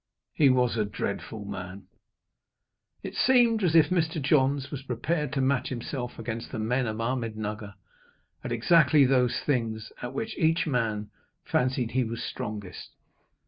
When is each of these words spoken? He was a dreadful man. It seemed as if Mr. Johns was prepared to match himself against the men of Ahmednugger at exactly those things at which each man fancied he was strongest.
He 0.33 0.49
was 0.49 0.77
a 0.77 0.83
dreadful 0.83 1.45
man. 1.45 1.83
It 3.03 3.13
seemed 3.13 3.61
as 3.63 3.75
if 3.75 3.91
Mr. 3.91 4.19
Johns 4.19 4.71
was 4.71 4.81
prepared 4.81 5.31
to 5.33 5.41
match 5.41 5.69
himself 5.69 6.17
against 6.17 6.51
the 6.51 6.57
men 6.57 6.87
of 6.87 6.97
Ahmednugger 6.97 7.75
at 8.43 8.51
exactly 8.51 9.05
those 9.05 9.39
things 9.45 9.91
at 10.01 10.13
which 10.15 10.35
each 10.39 10.65
man 10.65 11.11
fancied 11.45 11.91
he 11.91 12.03
was 12.03 12.23
strongest. 12.23 12.95